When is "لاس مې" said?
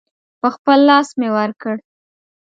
0.89-1.29